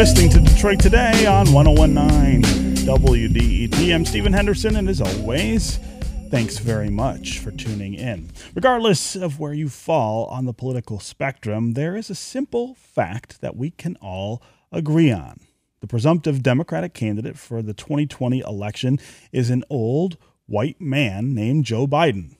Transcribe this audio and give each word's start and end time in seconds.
listening 0.00 0.30
to 0.30 0.40
Detroit 0.40 0.80
Today 0.80 1.26
on 1.26 1.52
1019 1.52 2.86
WDET. 2.86 3.94
I'm 3.94 4.06
Stephen 4.06 4.32
Henderson, 4.32 4.76
and 4.76 4.88
as 4.88 5.02
always, 5.02 5.76
thanks 6.30 6.56
very 6.56 6.88
much 6.88 7.38
for 7.38 7.50
tuning 7.50 7.92
in. 7.92 8.30
Regardless 8.54 9.14
of 9.14 9.38
where 9.38 9.52
you 9.52 9.68
fall 9.68 10.24
on 10.28 10.46
the 10.46 10.54
political 10.54 11.00
spectrum, 11.00 11.74
there 11.74 11.96
is 11.96 12.08
a 12.08 12.14
simple 12.14 12.74
fact 12.76 13.42
that 13.42 13.56
we 13.56 13.72
can 13.72 13.96
all 13.96 14.42
agree 14.72 15.12
on. 15.12 15.38
The 15.80 15.86
presumptive 15.86 16.42
Democratic 16.42 16.94
candidate 16.94 17.36
for 17.36 17.60
the 17.60 17.74
2020 17.74 18.40
election 18.40 18.98
is 19.32 19.50
an 19.50 19.64
old 19.68 20.16
white 20.46 20.80
man 20.80 21.34
named 21.34 21.66
Joe 21.66 21.86
Biden. 21.86 22.36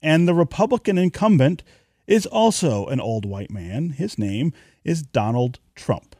And 0.00 0.26
the 0.26 0.32
Republican 0.32 0.96
incumbent 0.96 1.62
is 2.06 2.24
also 2.24 2.86
an 2.86 3.00
old 3.00 3.26
white 3.26 3.50
man. 3.50 3.90
His 3.90 4.18
name 4.18 4.54
is 4.82 5.02
Donald 5.02 5.58
Trump. 5.74 6.16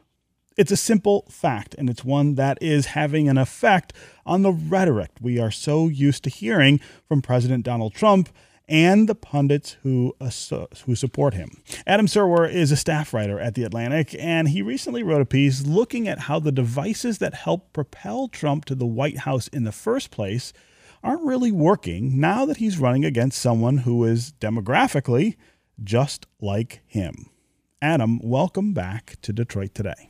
It's 0.57 0.71
a 0.71 0.77
simple 0.77 1.27
fact, 1.29 1.75
and 1.77 1.87
it's 1.87 2.03
one 2.03 2.33
that 2.33 2.57
is 2.63 2.87
having 2.87 3.29
an 3.29 3.37
effect 3.37 3.93
on 4.25 4.41
the 4.41 4.51
rhetoric 4.51 5.11
we 5.21 5.39
are 5.39 5.51
so 5.51 5.87
used 5.87 6.23
to 6.23 6.31
hearing 6.31 6.79
from 7.07 7.21
President 7.21 7.63
Donald 7.63 7.93
Trump 7.93 8.29
and 8.67 9.07
the 9.07 9.13
pundits 9.13 9.77
who 9.83 10.15
uh, 10.19 10.31
who 10.85 10.95
support 10.95 11.35
him. 11.35 11.61
Adam 11.85 12.07
Serwer 12.07 12.51
is 12.51 12.71
a 12.71 12.75
staff 12.75 13.13
writer 13.13 13.39
at 13.39 13.53
The 13.53 13.65
Atlantic, 13.65 14.15
and 14.17 14.49
he 14.49 14.63
recently 14.63 15.03
wrote 15.03 15.21
a 15.21 15.25
piece 15.25 15.63
looking 15.63 16.07
at 16.07 16.21
how 16.21 16.39
the 16.39 16.51
devices 16.51 17.19
that 17.19 17.35
helped 17.35 17.71
propel 17.71 18.27
Trump 18.27 18.65
to 18.65 18.73
the 18.73 18.87
White 18.87 19.19
House 19.19 19.47
in 19.49 19.63
the 19.63 19.71
first 19.71 20.09
place 20.09 20.53
aren't 21.03 21.23
really 21.23 21.51
working 21.51 22.19
now 22.19 22.47
that 22.47 22.57
he's 22.57 22.79
running 22.79 23.05
against 23.05 23.39
someone 23.39 23.77
who 23.77 24.03
is 24.03 24.33
demographically 24.41 25.35
just 25.83 26.25
like 26.41 26.81
him. 26.87 27.29
Adam, 27.79 28.19
welcome 28.23 28.73
back 28.73 29.17
to 29.21 29.31
Detroit 29.31 29.75
Today. 29.75 30.09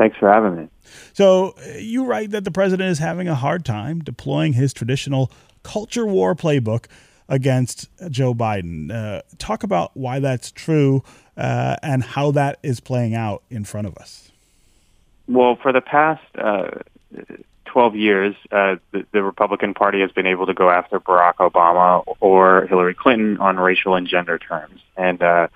Thanks 0.00 0.16
for 0.16 0.32
having 0.32 0.56
me. 0.56 0.68
So, 1.12 1.54
uh, 1.58 1.76
you 1.76 2.06
write 2.06 2.30
that 2.30 2.44
the 2.44 2.50
president 2.50 2.88
is 2.88 3.00
having 3.00 3.28
a 3.28 3.34
hard 3.34 3.66
time 3.66 4.00
deploying 4.00 4.54
his 4.54 4.72
traditional 4.72 5.30
culture 5.62 6.06
war 6.06 6.34
playbook 6.34 6.86
against 7.28 7.86
Joe 8.10 8.32
Biden. 8.32 8.90
Uh, 8.90 9.20
talk 9.36 9.62
about 9.62 9.94
why 9.94 10.18
that's 10.18 10.50
true 10.52 11.02
uh, 11.36 11.76
and 11.82 12.02
how 12.02 12.30
that 12.30 12.58
is 12.62 12.80
playing 12.80 13.14
out 13.14 13.42
in 13.50 13.62
front 13.64 13.88
of 13.88 13.94
us. 13.98 14.32
Well, 15.28 15.56
for 15.56 15.70
the 15.70 15.82
past 15.82 16.24
uh, 16.34 16.70
12 17.66 17.96
years, 17.96 18.34
uh, 18.50 18.76
the, 18.92 19.04
the, 19.12 19.22
Republican 19.22 19.74
Party 19.74 20.00
has 20.00 20.10
been 20.12 20.26
able 20.26 20.46
to 20.46 20.54
go 20.54 20.70
after 20.70 20.98
Barack 20.98 21.36
Obama 21.40 22.04
or 22.20 22.66
Hillary 22.68 22.94
Clinton 22.94 23.36
on 23.36 23.58
racial 23.58 23.96
and 23.96 24.08
gender 24.08 24.38
terms. 24.38 24.80
And 24.96 25.22
uh, 25.22 25.48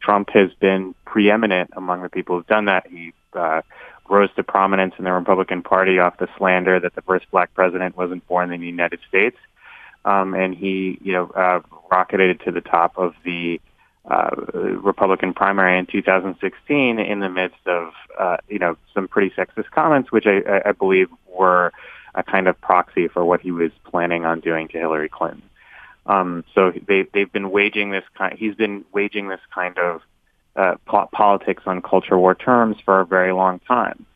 Trump 0.00 0.30
has 0.30 0.52
been 0.60 0.94
preeminent 1.04 1.70
among 1.72 2.02
the 2.02 2.08
people 2.08 2.36
who've 2.36 2.46
done 2.46 2.66
that. 2.66 2.86
He 2.86 3.14
uh, 3.34 3.62
rose 4.08 4.30
to 4.36 4.42
prominence 4.42 4.94
in 4.98 5.04
the 5.04 5.12
Republican 5.12 5.62
Party 5.62 5.98
off 5.98 6.18
the 6.18 6.28
slander 6.36 6.80
that 6.80 6.94
the 6.94 7.02
first 7.02 7.30
black 7.30 7.54
president 7.54 7.96
wasn't 7.96 8.26
born 8.26 8.52
in 8.52 8.60
the 8.60 8.66
United 8.66 9.00
States. 9.08 9.36
Um, 10.04 10.34
and 10.34 10.54
he, 10.54 10.98
you 11.02 11.12
know, 11.12 11.30
uh, 11.30 11.60
rocketed 11.90 12.40
to 12.44 12.50
the 12.50 12.60
top 12.60 12.96
of 12.96 13.14
the 13.24 13.60
uh, 14.10 14.30
Republican 14.54 15.34
primary 15.34 15.78
in 15.78 15.86
2016 15.86 16.98
in 16.98 17.20
the 17.20 17.28
midst 17.28 17.66
of, 17.66 17.92
uh, 18.18 18.38
you 18.48 18.58
know, 18.58 18.76
some 18.94 19.08
pretty 19.08 19.30
sexist 19.36 19.70
comments, 19.70 20.10
which 20.10 20.26
I, 20.26 20.62
I 20.64 20.72
believe 20.72 21.08
were 21.28 21.72
a 22.14 22.22
kind 22.22 22.48
of 22.48 22.60
proxy 22.60 23.08
for 23.08 23.24
what 23.24 23.40
he 23.40 23.50
was 23.50 23.70
planning 23.84 24.24
on 24.24 24.40
doing 24.40 24.68
to 24.68 24.78
Hillary 24.78 25.08
Clinton. 25.08 25.42
Um, 26.06 26.44
so 26.54 26.72
they, 26.88 27.02
they've 27.12 27.30
been 27.30 27.50
waging 27.50 27.90
this 27.90 28.04
kind. 28.16 28.36
He's 28.38 28.54
been 28.54 28.84
waging 28.92 29.28
this 29.28 29.40
kind 29.54 29.78
of 29.78 30.00
uh, 30.56 30.74
politics 31.12 31.62
on 31.66 31.82
culture 31.82 32.18
war 32.18 32.34
terms 32.34 32.76
for 32.84 33.00
a 33.00 33.06
very 33.06 33.32
long 33.32 33.60
time, 33.60 34.06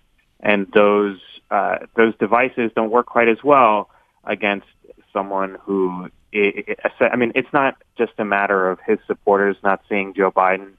and 0.41 0.67
those 0.73 1.19
uh, 1.51 1.79
those 1.97 2.15
devices 2.17 2.71
don't 2.75 2.91
work 2.91 3.07
quite 3.07 3.29
as 3.29 3.43
well 3.45 3.91
against 4.25 4.67
someone 5.13 5.57
who. 5.63 6.11
I 6.35 7.15
mean, 7.15 7.31
it's 7.37 7.53
not 7.53 7.77
just 7.97 8.13
a 8.19 8.25
matter 8.25 8.69
of 8.69 8.81
his 8.85 8.99
supporters 9.07 9.57
not 9.63 9.83
seeing 9.89 10.15
Joe 10.15 10.33
Biden 10.33 10.73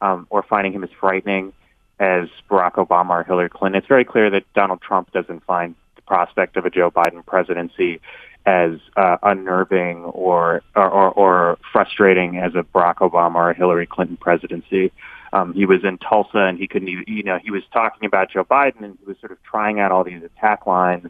um, 0.00 0.26
or 0.30 0.42
finding 0.42 0.72
him 0.72 0.82
as 0.84 0.90
frightening 0.98 1.52
as 1.98 2.28
Barack 2.50 2.74
Obama 2.74 3.10
or 3.10 3.22
Hillary 3.22 3.50
Clinton. 3.50 3.78
It's 3.78 3.86
very 3.86 4.04
clear 4.04 4.30
that 4.30 4.44
Donald 4.54 4.80
Trump 4.80 5.12
doesn't 5.12 5.44
find 5.44 5.74
the 5.96 6.02
prospect 6.02 6.56
of 6.56 6.66
a 6.66 6.70
Joe 6.70 6.90
Biden 6.90 7.24
presidency 7.24 8.00
as 8.44 8.72
uh, 8.96 9.18
unnerving 9.22 10.04
or, 10.04 10.62
or, 10.74 11.10
or 11.10 11.58
frustrating 11.72 12.38
as 12.38 12.54
a 12.54 12.64
Barack 12.64 12.96
Obama 12.96 13.36
or 13.36 13.52
Hillary 13.54 13.86
Clinton 13.86 14.16
presidency. 14.16 14.90
Um, 15.32 15.54
he 15.54 15.64
was 15.64 15.82
in 15.82 15.98
Tulsa 15.98 16.38
and 16.38 16.58
he 16.58 16.66
couldn't 16.66 16.88
even, 16.88 17.04
you 17.06 17.22
know, 17.22 17.38
he 17.42 17.50
was 17.50 17.62
talking 17.72 18.06
about 18.06 18.30
Joe 18.30 18.44
Biden 18.44 18.82
and 18.82 18.98
he 18.98 19.06
was 19.06 19.18
sort 19.20 19.32
of 19.32 19.42
trying 19.42 19.80
out 19.80 19.90
all 19.90 20.04
these 20.04 20.22
attack 20.22 20.66
lines. 20.66 21.08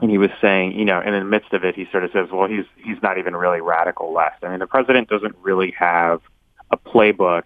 And 0.00 0.10
he 0.10 0.18
was 0.18 0.30
saying, 0.40 0.78
you 0.78 0.84
know, 0.84 1.00
in 1.00 1.12
the 1.12 1.24
midst 1.24 1.52
of 1.52 1.64
it, 1.64 1.74
he 1.74 1.86
sort 1.90 2.04
of 2.04 2.12
says, 2.12 2.28
well, 2.30 2.48
he's, 2.48 2.64
he's 2.76 3.00
not 3.02 3.18
even 3.18 3.34
really 3.34 3.60
radical 3.60 4.12
left. 4.12 4.44
I 4.44 4.50
mean, 4.50 4.58
the 4.58 4.66
president 4.66 5.08
doesn't 5.08 5.36
really 5.42 5.72
have 5.78 6.20
a 6.70 6.76
playbook 6.76 7.44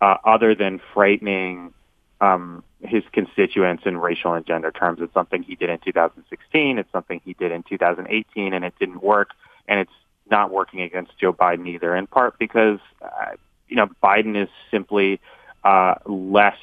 uh, 0.00 0.16
other 0.24 0.54
than 0.54 0.80
frightening 0.94 1.72
um, 2.20 2.62
his 2.82 3.02
constituents 3.12 3.84
in 3.86 3.96
racial 3.96 4.34
and 4.34 4.46
gender 4.46 4.70
terms. 4.70 5.00
It's 5.00 5.12
something 5.14 5.42
he 5.42 5.54
did 5.54 5.70
in 5.70 5.78
2016. 5.78 6.78
It's 6.78 6.92
something 6.92 7.20
he 7.24 7.34
did 7.34 7.52
in 7.52 7.62
2018, 7.62 8.54
and 8.54 8.64
it 8.64 8.74
didn't 8.78 9.02
work. 9.02 9.30
And 9.68 9.80
it's 9.80 9.92
not 10.30 10.50
working 10.50 10.80
against 10.80 11.18
Joe 11.18 11.32
Biden 11.32 11.66
either, 11.68 11.94
in 11.96 12.06
part 12.06 12.38
because, 12.38 12.78
uh, 13.02 13.36
you 13.70 13.76
know, 13.76 13.88
Biden 14.02 14.40
is 14.40 14.48
simply 14.70 15.20
uh, 15.64 15.94
less, 16.06 16.58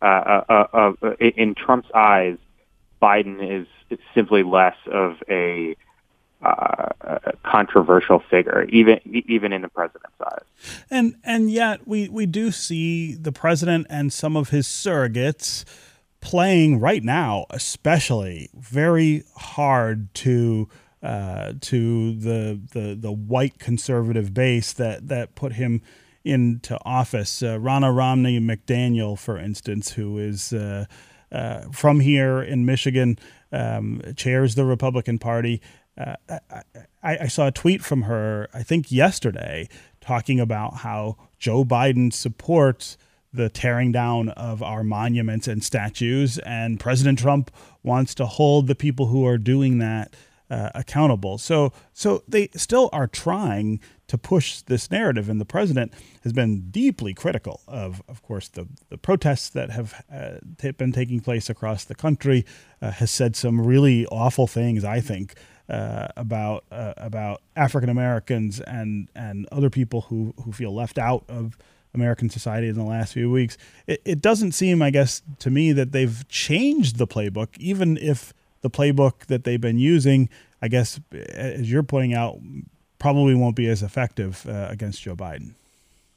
uh, 0.00 0.04
uh, 0.04 0.66
uh, 0.72 0.92
uh 1.02 1.16
in 1.18 1.54
Trump's 1.54 1.90
eyes, 1.94 2.38
Biden 3.02 3.38
is 3.42 3.98
simply 4.14 4.42
less 4.42 4.76
of 4.86 5.16
a 5.28 5.76
uh, 6.42 6.88
controversial 7.42 8.22
figure, 8.30 8.64
even 8.68 9.00
even 9.04 9.52
in 9.52 9.62
the 9.62 9.68
president's 9.68 10.16
eyes. 10.20 10.44
And 10.90 11.16
and 11.24 11.50
yet 11.50 11.86
we 11.86 12.08
we 12.08 12.26
do 12.26 12.50
see 12.50 13.14
the 13.14 13.32
president 13.32 13.86
and 13.90 14.12
some 14.12 14.36
of 14.36 14.50
his 14.50 14.66
surrogates 14.66 15.64
playing 16.20 16.80
right 16.80 17.02
now, 17.02 17.46
especially 17.50 18.50
very 18.54 19.24
hard 19.36 20.12
to. 20.14 20.68
Uh, 21.02 21.52
to 21.60 22.14
the, 22.14 22.58
the 22.72 22.96
the 22.98 23.12
white 23.12 23.58
conservative 23.58 24.32
base 24.32 24.72
that 24.72 25.06
that 25.08 25.34
put 25.34 25.52
him 25.52 25.82
into 26.24 26.78
office. 26.84 27.42
Uh, 27.42 27.58
Ronna 27.58 27.94
Romney 27.94 28.40
McDaniel, 28.40 29.18
for 29.18 29.38
instance, 29.38 29.92
who 29.92 30.18
is 30.18 30.52
uh, 30.52 30.86
uh, 31.30 31.62
from 31.72 32.00
here 32.00 32.42
in 32.42 32.64
Michigan, 32.64 33.18
um, 33.52 34.00
chairs 34.16 34.54
the 34.54 34.64
Republican 34.64 35.18
Party, 35.18 35.60
uh, 35.96 36.16
I, 37.02 37.18
I, 37.18 37.26
saw 37.28 37.46
a 37.46 37.52
tweet 37.52 37.82
from 37.84 38.02
her, 38.02 38.48
I 38.52 38.64
think 38.64 38.90
yesterday, 38.90 39.68
talking 40.00 40.40
about 40.40 40.78
how 40.78 41.16
Joe 41.38 41.64
Biden 41.64 42.12
supports 42.12 42.96
the 43.32 43.48
tearing 43.48 43.92
down 43.92 44.28
of 44.30 44.62
our 44.62 44.82
monuments 44.82 45.46
and 45.46 45.62
statues, 45.62 46.38
and 46.38 46.80
President 46.80 47.18
Trump 47.18 47.50
wants 47.82 48.14
to 48.16 48.26
hold 48.26 48.66
the 48.66 48.74
people 48.74 49.06
who 49.06 49.26
are 49.26 49.38
doing 49.38 49.78
that 49.78 50.14
uh, 50.50 50.70
accountable. 50.74 51.38
So, 51.38 51.72
so 51.92 52.22
they 52.28 52.48
still 52.54 52.90
are 52.92 53.06
trying 53.06 53.80
to 54.06 54.18
push 54.18 54.60
this 54.62 54.90
narrative, 54.90 55.28
and 55.28 55.40
the 55.40 55.46
president 55.46 55.92
has 56.22 56.32
been 56.32 56.70
deeply 56.70 57.14
critical 57.14 57.60
of, 57.66 58.02
of 58.08 58.22
course, 58.22 58.48
the 58.48 58.66
the 58.88 58.98
protests 58.98 59.48
that 59.50 59.70
have 59.70 60.04
uh, 60.12 60.38
t- 60.58 60.70
been 60.72 60.92
taking 60.92 61.20
place 61.20 61.48
across 61.50 61.84
the 61.84 61.94
country. 61.94 62.44
Uh, 62.82 62.90
has 62.90 63.10
said 63.10 63.34
some 63.34 63.64
really 63.64 64.04
awful 64.06 64.46
things, 64.46 64.84
I 64.84 65.00
think, 65.00 65.34
uh, 65.70 66.08
about 66.16 66.64
uh, 66.70 66.92
about 66.98 67.40
African 67.56 67.88
Americans 67.88 68.60
and 68.60 69.08
and 69.14 69.46
other 69.50 69.70
people 69.70 70.02
who 70.02 70.34
who 70.44 70.52
feel 70.52 70.74
left 70.74 70.98
out 70.98 71.24
of 71.28 71.56
American 71.94 72.28
society 72.28 72.68
in 72.68 72.74
the 72.74 72.84
last 72.84 73.12
few 73.14 73.30
weeks. 73.30 73.56
It, 73.86 74.02
it 74.04 74.20
doesn't 74.20 74.52
seem, 74.52 74.82
I 74.82 74.90
guess, 74.90 75.22
to 75.38 75.50
me 75.50 75.72
that 75.72 75.92
they've 75.92 76.26
changed 76.28 76.98
the 76.98 77.06
playbook, 77.06 77.56
even 77.56 77.96
if 77.96 78.34
the 78.60 78.70
playbook 78.70 79.26
that 79.26 79.44
they've 79.44 79.60
been 79.60 79.78
using, 79.78 80.28
I 80.60 80.68
guess, 80.68 81.00
as 81.12 81.70
you're 81.70 81.82
pointing 81.82 82.14
out, 82.14 82.38
probably 83.04 83.34
won't 83.34 83.54
be 83.54 83.68
as 83.68 83.82
effective 83.82 84.46
uh, 84.48 84.66
against 84.70 85.02
Joe 85.02 85.14
Biden. 85.14 85.50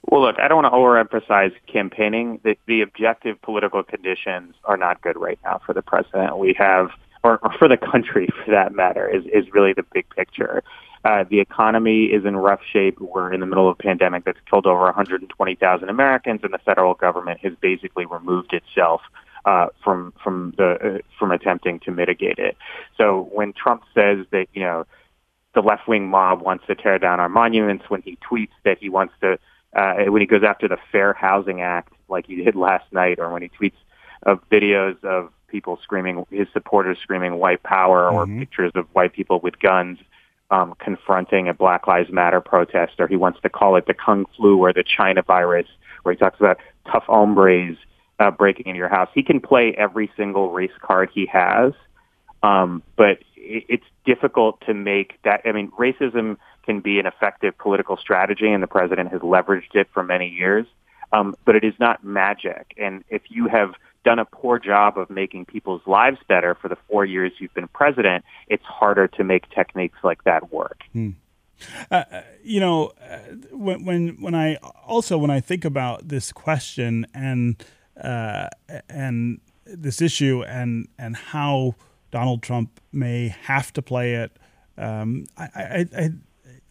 Well, 0.09 0.21
look, 0.21 0.39
I 0.39 0.47
don't 0.47 0.63
want 0.63 0.73
to 0.73 1.17
overemphasize 1.17 1.53
campaigning. 1.67 2.39
The, 2.45 2.57
the 2.65 2.79
objective 2.79 3.41
political 3.41 3.83
conditions 3.83 4.55
are 4.63 4.77
not 4.77 5.01
good 5.01 5.17
right 5.17 5.37
now 5.43 5.59
for 5.65 5.73
the 5.73 5.81
president. 5.81 6.37
We 6.37 6.55
have 6.57 6.91
or, 7.25 7.39
or 7.43 7.51
for 7.59 7.67
the 7.67 7.75
country 7.75 8.29
for 8.45 8.51
that 8.51 8.73
matter, 8.73 9.05
is, 9.05 9.25
is 9.25 9.51
really 9.51 9.73
the 9.73 9.83
big 9.83 10.09
picture. 10.11 10.63
Uh, 11.03 11.25
the 11.29 11.41
economy 11.41 12.05
is 12.05 12.23
in 12.23 12.37
rough 12.37 12.61
shape. 12.71 13.01
We're 13.01 13.33
in 13.33 13.41
the 13.41 13.45
middle 13.45 13.69
of 13.69 13.77
a 13.77 13.83
pandemic 13.83 14.23
that's 14.23 14.39
killed 14.49 14.65
over 14.65 14.83
120,000 14.83 15.89
Americans, 15.89 16.39
and 16.43 16.53
the 16.53 16.57
federal 16.59 16.93
government 16.93 17.41
has 17.41 17.51
basically 17.59 18.05
removed 18.05 18.53
itself 18.53 19.01
uh, 19.43 19.67
from 19.83 20.13
from 20.23 20.53
the 20.57 20.69
uh, 20.71 20.97
from 21.19 21.33
attempting 21.33 21.81
to 21.81 21.91
mitigate 21.91 22.37
it. 22.37 22.55
So 22.95 23.27
when 23.33 23.51
Trump 23.51 23.83
says 23.93 24.25
that 24.31 24.47
you 24.53 24.61
know 24.61 24.85
the 25.57 25.63
left 25.63 25.87
wing 25.87 26.07
mob 26.07 26.41
wants 26.41 26.67
to 26.67 26.75
tear 26.75 26.99
down 26.99 27.19
our 27.19 27.27
monuments, 27.27 27.85
when 27.89 28.03
he 28.03 28.15
tweets 28.17 28.51
that 28.63 28.77
he 28.77 28.89
wants 28.89 29.15
to 29.21 29.39
uh, 29.75 30.05
when 30.05 30.21
he 30.21 30.27
goes 30.27 30.43
after 30.43 30.67
the 30.67 30.77
Fair 30.91 31.13
Housing 31.13 31.61
Act 31.61 31.91
like 32.09 32.27
he 32.27 32.35
did 32.35 32.55
last 32.55 32.85
night, 32.93 33.17
or 33.19 33.33
when 33.33 33.41
he 33.41 33.49
tweets 33.49 33.79
of 34.23 34.39
videos 34.49 35.03
of 35.03 35.31
people 35.47 35.79
screaming, 35.81 36.25
his 36.29 36.47
supporters 36.53 36.99
screaming 37.01 37.35
white 37.35 37.63
power 37.63 38.09
or 38.09 38.25
Mhm. 38.27 38.39
pictures 38.39 38.71
of 38.75 38.85
white 38.93 39.13
people 39.13 39.39
with 39.39 39.59
guns 39.59 39.97
um, 40.51 40.75
confronting 40.77 41.49
a 41.49 41.53
Black 41.53 41.87
Lives 41.87 42.11
Matter 42.11 42.39
protest, 42.39 42.93
or 42.99 43.07
he 43.07 43.17
wants 43.17 43.41
to 43.41 43.49
call 43.49 43.75
it 43.75 43.87
the 43.87 43.93
Kung 43.93 44.25
Flu 44.35 44.59
or 44.59 44.71
the 44.71 44.83
China 44.83 45.21
virus, 45.21 45.67
where 46.03 46.13
he 46.13 46.17
talks 46.17 46.39
about 46.39 46.57
tough 46.91 47.05
hombres 47.07 47.77
uh, 48.19 48.31
breaking 48.31 48.67
into 48.67 48.77
your 48.77 48.89
house. 48.89 49.09
He 49.13 49.23
can 49.23 49.39
play 49.39 49.73
every 49.73 50.09
single 50.15 50.51
race 50.51 50.77
card 50.81 51.09
he 51.11 51.25
has, 51.25 51.73
um, 52.47 52.83
but 52.95 53.19
it, 53.35 53.65
it's 53.69 53.85
difficult 54.05 54.61
to 54.67 54.73
make 54.73 55.19
that. 55.23 55.41
I 55.45 55.51
mean, 55.51 55.71
racism 55.71 56.37
can 56.65 56.79
be 56.79 56.99
an 56.99 57.05
effective 57.05 57.57
political 57.57 57.97
strategy, 57.97 58.51
and 58.51 58.61
the 58.61 58.67
president 58.67 59.11
has 59.11 59.21
leveraged 59.21 59.75
it 59.75 59.87
for 59.93 60.03
many 60.03 60.27
years. 60.27 60.65
Um, 61.13 61.35
but 61.45 61.55
it 61.55 61.63
is 61.63 61.73
not 61.79 62.03
magic. 62.03 62.73
And 62.77 63.03
if 63.09 63.21
you 63.29 63.47
have 63.47 63.75
done 64.03 64.19
a 64.19 64.25
poor 64.25 64.59
job 64.59 64.97
of 64.97 65.09
making 65.09 65.45
people's 65.45 65.81
lives 65.85 66.17
better 66.27 66.53
for 66.53 66.67
the 66.67 66.75
four 66.89 67.05
years 67.05 67.31
you've 67.39 67.53
been 67.53 67.69
president, 67.69 68.25
it's 68.49 68.65
harder 68.65 69.07
to 69.07 69.23
make 69.23 69.49
techniques 69.51 69.99
like 70.03 70.23
that 70.25 70.51
work. 70.51 70.81
Uh, 71.89 72.03
you 72.43 72.59
know, 72.59 72.91
uh, 73.09 73.17
when 73.51 73.85
when 73.85 74.21
when 74.21 74.35
I 74.35 74.55
also 74.85 75.17
when 75.17 75.31
I 75.31 75.39
think 75.39 75.63
about 75.65 76.09
this 76.09 76.33
question 76.33 77.07
and 77.13 77.63
uh, 78.01 78.49
and 78.89 79.39
this 79.65 80.01
issue 80.01 80.43
and 80.43 80.87
and 80.99 81.15
how 81.15 81.75
Donald 82.11 82.41
Trump 82.41 82.79
may 82.91 83.27
have 83.27 83.73
to 83.73 83.81
play 83.81 84.15
it, 84.15 84.37
um, 84.77 85.25
I, 85.37 85.49
I, 85.55 85.85
I 85.97 86.09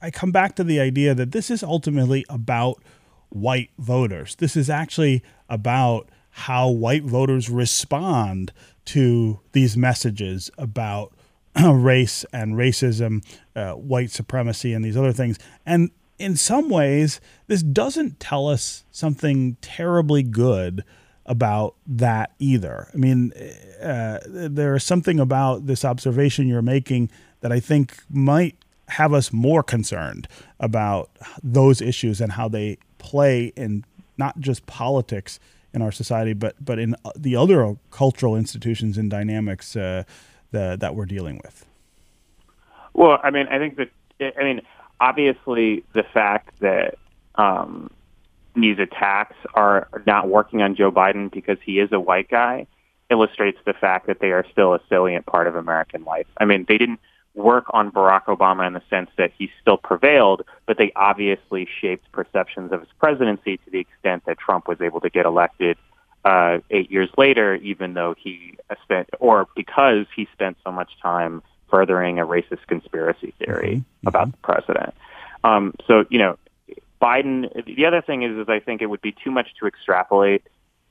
I 0.02 0.10
come 0.10 0.30
back 0.30 0.56
to 0.56 0.64
the 0.64 0.78
idea 0.80 1.14
that 1.14 1.32
this 1.32 1.50
is 1.50 1.62
ultimately 1.62 2.24
about 2.28 2.82
white 3.30 3.70
voters. 3.78 4.34
This 4.36 4.56
is 4.56 4.68
actually 4.68 5.22
about 5.48 6.08
how 6.30 6.68
white 6.68 7.02
voters 7.02 7.48
respond 7.48 8.52
to 8.86 9.40
these 9.52 9.76
messages 9.76 10.50
about 10.58 11.12
race 11.64 12.24
and 12.32 12.54
racism, 12.54 13.24
uh, 13.54 13.72
white 13.72 14.10
supremacy, 14.10 14.72
and 14.72 14.84
these 14.84 14.96
other 14.96 15.12
things. 15.12 15.38
And 15.64 15.90
in 16.18 16.36
some 16.36 16.68
ways, 16.68 17.20
this 17.46 17.62
doesn't 17.62 18.20
tell 18.20 18.48
us 18.48 18.84
something 18.90 19.56
terribly 19.60 20.22
good 20.22 20.84
about 21.26 21.74
that 21.86 22.32
either. 22.38 22.88
I 22.94 22.96
mean, 22.96 23.32
uh, 23.82 24.18
there 24.26 24.74
is 24.76 24.84
something 24.84 25.20
about 25.20 25.66
this 25.66 25.84
observation 25.84 26.48
you're 26.48 26.62
making 26.62 27.10
that 27.40 27.52
I 27.52 27.60
think 27.60 28.02
might 28.08 28.56
have 28.88 29.12
us 29.12 29.32
more 29.32 29.62
concerned 29.62 30.28
about 30.60 31.10
those 31.42 31.80
issues 31.80 32.20
and 32.20 32.32
how 32.32 32.48
they 32.48 32.78
play 32.98 33.52
in 33.56 33.84
not 34.16 34.38
just 34.40 34.64
politics 34.66 35.38
in 35.74 35.82
our 35.82 35.92
society, 35.92 36.32
but 36.32 36.54
but 36.64 36.78
in 36.78 36.96
the 37.16 37.36
other 37.36 37.76
cultural 37.90 38.36
institutions 38.36 38.96
and 38.96 39.10
dynamics 39.10 39.76
uh, 39.76 40.04
the, 40.50 40.76
that 40.80 40.94
we're 40.94 41.04
dealing 41.04 41.40
with. 41.44 41.66
Well, 42.94 43.18
I 43.22 43.30
mean, 43.30 43.46
I 43.48 43.58
think 43.58 43.76
that 43.76 43.90
I 44.38 44.44
mean, 44.44 44.62
obviously, 45.00 45.84
the 45.92 46.02
fact 46.02 46.58
that 46.60 46.96
um, 47.34 47.90
these 48.56 48.78
attacks 48.78 49.36
are 49.54 49.88
not 50.06 50.28
working 50.28 50.62
on 50.62 50.74
Joe 50.74 50.90
Biden 50.90 51.30
because 51.30 51.58
he 51.64 51.78
is 51.78 51.92
a 51.92 52.00
white 52.00 52.28
guy 52.28 52.66
illustrates 53.10 53.58
the 53.64 53.72
fact 53.72 54.06
that 54.08 54.18
they 54.20 54.32
are 54.32 54.44
still 54.50 54.74
a 54.74 54.80
salient 54.88 55.26
part 55.26 55.46
of 55.46 55.54
American 55.54 56.04
life. 56.04 56.26
I 56.38 56.44
mean, 56.44 56.64
they 56.68 56.78
didn't 56.78 57.00
work 57.34 57.66
on 57.70 57.92
Barack 57.92 58.24
Obama 58.24 58.66
in 58.66 58.72
the 58.72 58.82
sense 58.88 59.10
that 59.16 59.30
he 59.38 59.50
still 59.60 59.76
prevailed, 59.76 60.42
but 60.66 60.78
they 60.78 60.90
obviously 60.96 61.68
shaped 61.80 62.10
perceptions 62.10 62.72
of 62.72 62.80
his 62.80 62.88
presidency 62.98 63.58
to 63.58 63.70
the 63.70 63.78
extent 63.78 64.24
that 64.26 64.38
Trump 64.38 64.66
was 64.66 64.80
able 64.80 65.00
to 65.00 65.10
get 65.10 65.26
elected 65.26 65.76
uh, 66.24 66.58
eight 66.70 66.90
years 66.90 67.10
later, 67.16 67.54
even 67.56 67.94
though 67.94 68.14
he 68.18 68.56
spent, 68.82 69.08
or 69.20 69.46
because 69.54 70.06
he 70.16 70.26
spent 70.32 70.56
so 70.64 70.72
much 70.72 70.90
time 71.00 71.42
furthering 71.70 72.18
a 72.18 72.26
racist 72.26 72.66
conspiracy 72.66 73.32
theory 73.38 73.84
Mhm. 74.04 74.08
about 74.08 74.32
the 74.32 74.38
president. 74.38 74.94
Um, 75.44 75.74
so, 75.86 76.06
you 76.08 76.18
know, 76.18 76.36
Biden. 77.00 77.64
The 77.64 77.86
other 77.86 78.02
thing 78.02 78.22
is, 78.22 78.36
is 78.36 78.48
I 78.48 78.60
think 78.60 78.82
it 78.82 78.86
would 78.86 79.02
be 79.02 79.12
too 79.12 79.30
much 79.30 79.48
to 79.60 79.66
extrapolate 79.66 80.42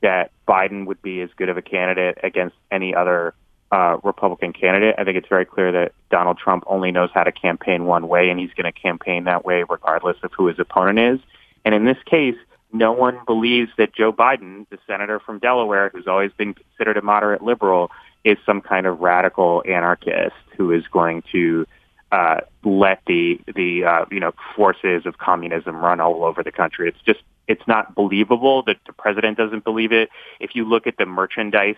that 0.01 0.31
Biden 0.47 0.85
would 0.85 1.01
be 1.01 1.21
as 1.21 1.29
good 1.35 1.49
of 1.49 1.57
a 1.57 1.61
candidate 1.61 2.17
against 2.23 2.55
any 2.71 2.93
other 2.93 3.33
uh, 3.71 3.97
Republican 4.03 4.53
candidate. 4.53 4.95
I 4.97 5.03
think 5.03 5.17
it's 5.17 5.27
very 5.27 5.45
clear 5.45 5.71
that 5.71 5.93
Donald 6.11 6.37
Trump 6.37 6.63
only 6.67 6.91
knows 6.91 7.09
how 7.13 7.23
to 7.23 7.31
campaign 7.31 7.85
one 7.85 8.07
way, 8.07 8.29
and 8.29 8.39
he's 8.39 8.53
going 8.53 8.71
to 8.71 8.79
campaign 8.79 9.23
that 9.25 9.43
way 9.43 9.63
regardless 9.67 10.17
of 10.23 10.31
who 10.37 10.47
his 10.47 10.59
opponent 10.59 10.99
is. 10.99 11.19
And 11.63 11.73
in 11.73 11.85
this 11.85 11.97
case, 12.05 12.35
no 12.71 12.91
one 12.91 13.19
believes 13.25 13.71
that 13.77 13.95
Joe 13.95 14.11
Biden, 14.11 14.67
the 14.69 14.77
senator 14.85 15.19
from 15.19 15.39
Delaware, 15.39 15.89
who's 15.89 16.07
always 16.07 16.31
been 16.33 16.53
considered 16.53 16.97
a 16.97 17.01
moderate 17.01 17.41
liberal, 17.41 17.89
is 18.23 18.37
some 18.45 18.61
kind 18.61 18.85
of 18.85 18.99
radical 18.99 19.63
anarchist 19.67 20.35
who 20.57 20.71
is 20.71 20.85
going 20.87 21.23
to 21.31 21.65
uh, 22.15 22.39
let 22.63 23.01
the 23.07 23.41
the 23.55 23.83
uh, 23.83 24.05
you 24.09 24.21
know 24.21 24.31
forces 24.55 25.05
of 25.05 25.17
communism 25.17 25.75
run 25.75 25.99
all 25.99 26.23
over 26.23 26.43
the 26.43 26.51
country. 26.51 26.87
It's 26.87 27.01
just 27.05 27.19
it's 27.45 27.67
not 27.67 27.93
believable 27.93 28.63
that 28.63 28.77
the 28.85 28.93
president 28.93 29.37
doesn't 29.37 29.65
believe 29.65 29.91
it. 29.91 30.09
If 30.39 30.55
you 30.55 30.63
look 30.63 30.87
at 30.87 30.95
the 30.97 31.05
merchandise 31.05 31.75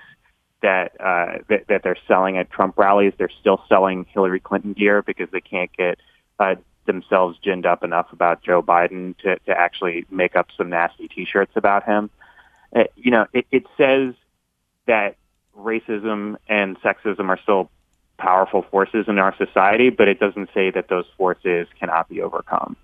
that 0.61 0.91
uh, 1.01 1.39
that, 1.49 1.67
that 1.69 1.81
they're 1.83 1.97
selling 2.07 2.37
at 2.37 2.51
Trump 2.51 2.77
rallies, 2.77 3.13
they're 3.17 3.31
still 3.39 3.63
selling 3.67 4.05
Hillary 4.13 4.39
Clinton 4.39 4.73
gear 4.73 5.01
because 5.01 5.27
they 5.31 5.41
can't 5.41 5.71
get 5.75 5.97
uh, 6.39 6.53
themselves 6.85 7.39
ginned 7.41 7.65
up 7.65 7.83
enough 7.83 8.13
about 8.13 8.43
Joe 8.43 8.61
Biden 8.61 9.17
to, 9.23 9.39
to 9.39 9.57
actually 9.57 10.05
make 10.11 10.35
up 10.35 10.49
some 10.55 10.69
nasty 10.69 11.07
T-shirts 11.07 11.53
about 11.55 11.83
him. 11.83 12.11
Uh, 12.75 12.83
you 12.95 13.09
know, 13.09 13.25
it, 13.33 13.47
it 13.51 13.63
says 13.75 14.13
that 14.85 15.15
racism 15.57 16.35
and 16.47 16.79
sexism 16.81 17.27
are 17.29 17.39
still 17.41 17.71
powerful 18.17 18.63
forces 18.69 19.05
in 19.07 19.19
our 19.19 19.35
society, 19.37 19.89
but 19.89 20.07
it 20.07 20.19
doesn't 20.19 20.49
say 20.53 20.71
that 20.71 20.89
those 20.89 21.05
forces 21.17 21.67
cannot 21.79 22.09
be 22.09 22.21
overcome. 22.21 22.75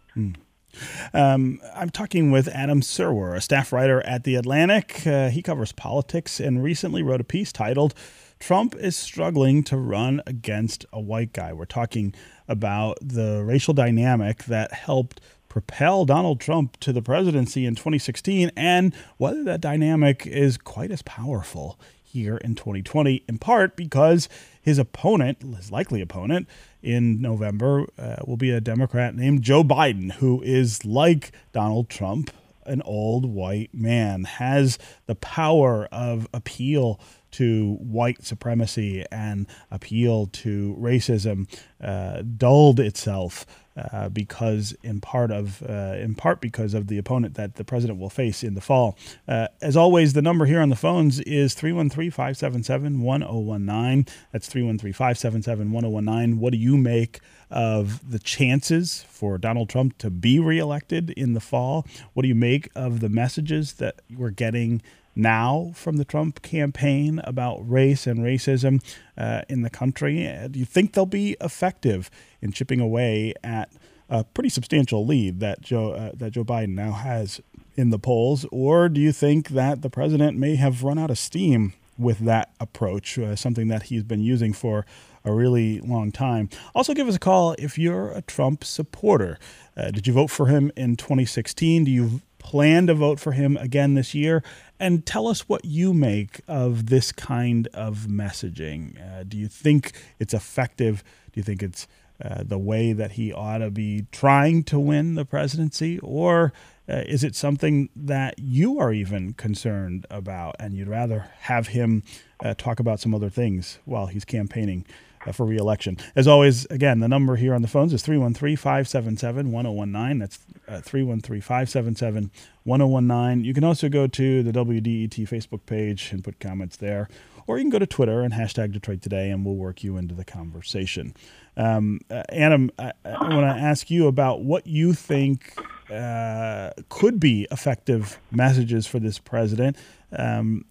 Um, 1.14 1.60
I'm 1.76 1.90
talking 1.90 2.32
with 2.32 2.48
Adam 2.48 2.82
Serwer, 2.82 3.36
a 3.36 3.42
staff 3.42 3.72
writer 3.72 4.02
at 4.06 4.24
The 4.24 4.36
Atlantic. 4.36 5.06
Uh, 5.06 5.30
he 5.30 5.42
covers 5.42 5.72
politics 5.72 6.40
and 6.40 6.64
recently 6.64 7.04
wrote 7.04 7.22
a 7.22 7.26
piece 7.26 7.52
titled 7.52 7.94
Trump 8.40 8.76
is 8.76 8.98
Struggling 8.98 9.64
to 9.64 9.78
Run 9.78 10.22
Against 10.26 10.86
a 10.92 11.00
White 11.00 11.32
Guy. 11.32 11.54
We're 11.54 11.66
talking 11.66 12.14
about 12.48 12.98
the 13.02 13.44
racial 13.46 13.74
dynamic 13.74 14.46
that 14.46 14.74
helped 14.74 15.22
propel 15.48 16.04
Donald 16.04 16.42
Trump 16.42 16.78
to 16.80 16.92
the 16.92 17.02
presidency 17.02 17.66
in 17.66 17.76
2016 17.76 18.52
and 18.58 18.94
whether 19.18 19.44
that 19.44 19.62
dynamic 19.62 20.26
is 20.26 20.58
quite 20.58 20.92
as 20.92 21.04
powerful 21.04 21.80
here 22.14 22.38
in 22.38 22.54
2020, 22.54 23.24
in 23.28 23.40
part 23.40 23.76
because 23.76 24.30
his 24.62 24.78
opponent, 24.78 25.42
his 25.58 25.72
likely 25.72 26.00
opponent 26.00 26.48
in 26.84 27.20
November, 27.20 27.88
uh, 27.98 28.18
will 28.28 28.38
be 28.38 28.52
a 28.52 28.62
Democrat 28.62 29.16
named 29.16 29.42
Joe 29.42 29.64
Biden, 29.64 30.12
who 30.14 30.40
is 30.44 30.86
like 30.86 31.32
Donald 31.54 31.90
Trump, 31.90 32.30
an 32.68 32.84
old 32.84 33.26
white 33.26 33.74
man, 33.74 34.26
has 34.26 34.78
the 35.08 35.16
power 35.16 35.88
of 35.92 36.28
appeal 36.34 37.00
to 37.32 37.78
white 37.82 38.24
supremacy 38.24 39.04
and 39.12 39.48
appeal 39.72 40.28
to 40.28 40.78
racism, 40.80 41.48
uh, 41.82 42.22
dulled 42.22 42.80
itself 42.80 43.48
uh, 43.76 44.08
because 44.10 44.76
in 44.84 45.02
part 45.02 45.32
of 45.32 45.64
uh, 45.64 45.96
in 45.98 46.14
part 46.16 46.40
because 46.42 46.74
of 46.74 46.88
the 46.88 46.98
opponent 46.98 47.36
that 47.36 47.56
the 47.56 47.64
president 47.64 48.00
will 48.00 48.10
face 48.10 48.44
in 48.44 48.54
the 48.54 48.62
fall. 48.62 48.98
Uh, 49.28 49.48
as 49.62 49.76
always, 49.76 50.14
the 50.14 50.22
number 50.22 50.46
here 50.46 50.62
on 50.62 50.70
the 50.70 50.76
phones 50.76 51.20
is 51.22 51.56
313-577-1019. 51.56 54.08
That's 54.32 54.48
313-577-1019. 54.50 56.38
What 56.38 56.52
do 56.52 56.60
you 56.60 56.78
make 56.78 57.20
of 57.50 58.08
the 58.10 58.20
chances 58.20 59.04
for 59.10 59.38
Donald 59.38 59.70
Trump 59.70 59.98
to 60.00 60.10
be 60.10 60.40
reelected 60.40 61.12
in 61.12 61.34
the 61.34 61.40
fall? 61.40 61.88
What 62.14 62.24
do 62.24 62.28
you 62.28 62.36
make 62.36 62.68
of 62.76 63.00
the 63.00 63.08
messages 63.10 63.74
that 63.74 64.02
we're 64.16 64.32
getting 64.32 64.82
now 65.16 65.72
from 65.76 65.98
the 65.98 66.06
Trump 66.06 66.42
campaign 66.42 67.20
about 67.24 67.58
race 67.70 68.08
and 68.08 68.20
racism 68.20 68.84
uh, 69.18 69.42
in 69.50 69.62
the 69.62 69.70
country? 69.70 70.28
Uh, 70.28 70.48
Do 70.48 70.60
you 70.60 70.66
think 70.66 70.94
they'll 70.94 71.06
be 71.06 71.36
effective 71.42 72.10
in 72.42 72.52
chipping 72.52 72.80
away 72.80 73.34
at 73.44 73.72
a 74.10 74.24
pretty 74.24 74.50
substantial 74.50 75.06
lead 75.06 75.40
that 75.40 75.62
Joe 75.62 75.94
uh, 75.94 76.12
that 76.14 76.32
Joe 76.32 76.44
Biden 76.44 76.76
now 76.76 76.92
has 76.92 77.42
in 77.76 77.90
the 77.90 78.00
polls, 78.00 78.46
or 78.52 78.88
do 78.90 79.02
you 79.02 79.12
think 79.12 79.50
that 79.50 79.82
the 79.82 79.90
president 79.90 80.38
may 80.38 80.56
have 80.56 80.84
run 80.84 81.00
out 81.00 81.10
of 81.10 81.18
steam 81.18 81.74
with 81.98 82.20
that 82.20 82.54
approach, 82.60 83.18
uh, 83.18 83.36
something 83.36 83.68
that 83.68 83.84
he's 83.84 84.04
been 84.04 84.22
using 84.22 84.54
for 84.54 84.86
a 85.26 85.34
really 85.34 85.80
long 85.80 86.12
time? 86.12 86.50
Also, 86.76 86.94
give 86.94 87.08
us 87.08 87.16
a 87.16 87.20
call 87.20 87.56
if 87.58 87.78
you're 87.78 88.12
a 88.12 88.22
Trump 88.22 88.64
supporter. 88.64 89.40
Uh, 89.76 89.90
did 89.90 90.06
you 90.06 90.14
vote 90.14 90.30
for 90.30 90.48
him 90.48 90.72
in 90.76 90.96
2016? 90.96 91.86
Do 91.86 91.92
you 91.92 92.22
plan 92.44 92.88
to 92.88 92.94
vote 92.94 93.20
for 93.20 93.32
him 93.32 93.58
again 93.58 93.96
this 93.96 94.14
year? 94.14 94.44
And 94.80 95.06
tell 95.06 95.28
us 95.28 95.48
what 95.50 95.66
you 95.66 95.94
make 95.94 96.42
of 96.48 96.88
this 96.88 97.12
kind 97.12 97.68
of 97.74 98.08
messaging. 98.10 99.02
Uh, 99.02 99.24
do 99.24 99.38
you 99.38 99.48
think 99.48 99.94
it's 100.20 100.34
effective? 100.34 101.04
Do 101.32 101.40
you 101.40 101.44
think 101.44 101.64
it's 101.64 101.88
uh, 102.24 102.44
the 102.46 102.60
way 102.60 102.94
that 102.94 103.14
he 103.14 103.34
ought 103.34 103.58
to 103.58 103.72
be 103.72 104.06
trying 104.12 104.64
to 104.64 104.80
win 104.80 105.16
the 105.16 105.26
presidency, 105.26 106.00
or 106.00 106.54
uh, 106.88 107.04
is 107.08 107.24
it 107.24 107.36
something 107.36 107.90
that 107.96 108.38
you 108.38 108.80
are 108.80 108.94
even 108.94 109.34
concerned 109.34 110.06
about 110.10 110.56
and 110.60 110.76
you'd 110.76 110.88
rather 110.88 111.28
have 111.40 111.70
him 111.70 112.04
uh, 112.44 112.54
talk 112.56 112.80
about 112.80 113.00
some 113.00 113.16
other 113.16 113.30
things 113.30 113.80
while 113.86 114.08
he's 114.08 114.26
campaigning 114.26 114.86
for 115.32 115.46
reelection? 115.46 115.98
As 116.16 116.28
always, 116.28 116.66
again, 116.66 117.00
the 117.00 117.08
number 117.08 117.36
here 117.36 117.54
on 117.54 117.62
the 117.62 117.68
phones 117.68 117.94
is 117.94 118.02
313 118.02 118.58
577 118.58 119.52
1019. 119.52 120.20
That's 120.20 120.40
uh, 120.68 120.82
313 120.82 121.42
577 121.42 122.32
1019. 122.64 123.46
You 123.46 123.54
can 123.54 123.64
also 123.64 123.90
go 123.90 124.08
to 124.08 124.44
the 124.44 124.52
WDET 124.52 125.28
Facebook 125.28 125.66
page 125.66 126.12
and 126.12 126.24
put 126.24 126.40
comments 126.40 126.78
there. 126.78 127.08
Or 127.46 127.58
you 127.58 127.64
can 127.64 127.70
go 127.70 127.80
to 127.80 127.88
Twitter 127.88 128.22
and 128.22 128.34
hashtag 128.34 128.72
Detroit 128.72 129.02
Today, 129.02 129.30
and 129.30 129.46
we'll 129.46 129.56
work 129.56 129.84
you 129.84 129.98
into 129.98 130.16
the 130.16 130.24
conversation. 130.24 131.14
Um, 131.58 132.00
uh, 132.10 132.24
Adam, 132.30 132.72
I, 132.80 132.94
I 133.06 133.36
want 133.36 133.58
to 133.58 133.62
ask 133.62 133.92
you 133.92 134.08
about 134.08 134.42
what 134.42 134.66
you 134.66 134.94
think 134.94 135.54
uh, 135.92 136.72
could 136.90 137.20
be 137.20 137.48
effective 137.52 138.18
messages 138.32 138.88
for 138.88 139.00
this 139.00 139.20
president. 139.20 139.78
Um, 140.16 140.66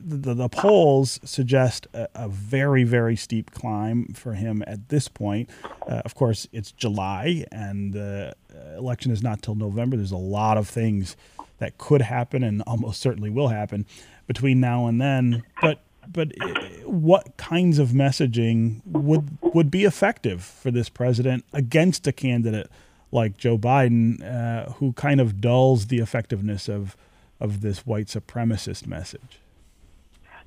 the, 0.00 0.34
the, 0.34 0.48
polls 0.48 1.20
suggest 1.24 1.86
a, 1.92 2.08
a, 2.14 2.28
very, 2.28 2.84
very 2.84 3.16
steep 3.16 3.50
climb 3.50 4.14
for 4.14 4.32
him 4.34 4.64
at 4.66 4.88
this 4.88 5.08
point. 5.08 5.50
Uh, 5.86 6.02
of 6.04 6.14
course, 6.14 6.46
it's 6.52 6.72
July, 6.72 7.44
and 7.52 7.92
the 7.92 8.34
election 8.76 9.12
is 9.12 9.22
not 9.22 9.42
till 9.42 9.54
November. 9.54 9.96
There's 9.96 10.10
a 10.10 10.16
lot 10.16 10.56
of 10.56 10.68
things 10.68 11.16
that 11.58 11.78
could 11.78 12.02
happen 12.02 12.42
and 12.42 12.62
almost 12.66 13.00
certainly 13.00 13.30
will 13.30 13.48
happen 13.48 13.86
between 14.26 14.60
now 14.60 14.86
and 14.86 15.00
then. 15.00 15.42
But 15.60 15.80
but 16.10 16.32
uh, 16.40 16.60
what 16.84 17.36
kinds 17.36 17.78
of 17.78 17.90
messaging 17.90 18.80
would 18.86 19.38
would 19.40 19.70
be 19.70 19.84
effective 19.84 20.42
for 20.42 20.70
this 20.70 20.88
president 20.88 21.44
against 21.52 22.06
a 22.06 22.12
candidate 22.12 22.68
like 23.12 23.36
Joe 23.36 23.58
Biden, 23.58 24.22
uh, 24.24 24.72
who 24.72 24.94
kind 24.94 25.20
of 25.20 25.40
dulls 25.40 25.88
the 25.88 25.98
effectiveness 25.98 26.68
of 26.68 26.96
of 27.42 27.60
this 27.60 27.84
white 27.84 28.06
supremacist 28.06 28.86
message? 28.86 29.40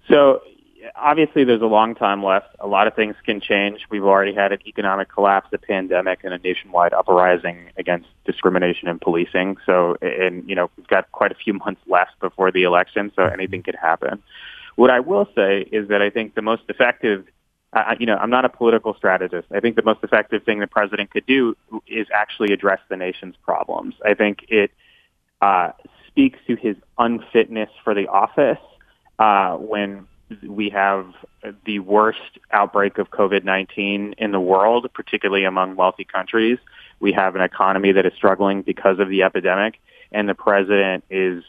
So 0.10 0.42
obviously 0.96 1.44
there's 1.44 1.62
a 1.62 1.68
long 1.68 1.94
time 1.94 2.24
left. 2.24 2.56
A 2.60 2.68
lot 2.68 2.88
of 2.88 2.96
things 2.96 3.16
can 3.26 3.42
change. 3.42 3.82
We've 3.90 4.04
already 4.04 4.34
had 4.34 4.52
an 4.54 4.60
economic 4.66 5.10
collapse, 5.10 5.50
a 5.54 5.58
pandemic, 5.58 6.24
and 6.24 6.34
a 6.34 6.38
nationwide 6.38 6.94
uprising 6.94 7.70
against 7.78 8.08
discrimination 8.26 8.88
and 8.88 9.00
policing. 9.02 9.58
So, 9.66 9.98
and 10.02 10.48
you 10.48 10.56
know, 10.56 10.72
we've 10.78 10.88
got 10.88 11.12
quite 11.12 11.32
a 11.32 11.36
few 11.36 11.54
months 11.66 11.82
left 11.88 12.20
before 12.22 12.52
the 12.52 12.64
election, 12.64 13.12
so 13.16 13.24
anything 13.24 13.62
could 13.62 13.76
happen. 13.76 14.24
What 14.76 14.90
I 14.90 15.02
will 15.02 15.28
say 15.36 15.62
is 15.62 15.90
that 15.90 16.02
I 16.02 16.10
think 16.10 16.36
the 16.36 16.42
most 16.42 16.64
effective, 16.70 17.26
uh, 17.74 17.96
you 18.00 18.06
know, 18.06 18.16
I'm 18.16 18.30
not 18.30 18.46
a 18.46 18.50
political 18.50 18.94
strategist. 18.94 19.48
I 19.52 19.60
think 19.60 19.76
the 19.76 19.84
most 19.84 20.04
effective 20.04 20.44
thing 20.44 20.60
the 20.60 20.68
president 20.68 21.12
could 21.12 21.26
do 21.26 21.56
is 21.88 22.08
actually 22.14 22.54
address 22.54 22.80
the 22.90 22.98
nation's 22.98 23.36
problems. 23.38 23.96
I 24.06 24.14
think 24.14 24.46
it 24.50 24.72
uh, 25.42 25.72
speaks 26.16 26.40
to 26.48 26.56
his 26.56 26.78
unfitness 26.98 27.70
for 27.84 27.94
the 27.94 28.08
office 28.08 28.58
uh, 29.20 29.58
when 29.58 30.08
we 30.48 30.70
have 30.70 31.08
the 31.66 31.80
worst 31.80 32.40
outbreak 32.52 32.98
of 32.98 33.12
COVID-19 33.12 34.14
in 34.18 34.32
the 34.32 34.40
world, 34.40 34.90
particularly 34.94 35.44
among 35.44 35.76
wealthy 35.76 36.06
countries. 36.06 36.58
We 37.02 37.12
have 37.12 37.36
an 37.36 37.42
economy 37.42 37.92
that 37.92 38.06
is 38.06 38.14
struggling 38.16 38.62
because 38.62 39.00
of 39.00 39.10
the 39.10 39.24
epidemic, 39.24 39.76
and 40.14 40.30
the 40.30 40.34
president 40.34 41.04
is 41.10 41.44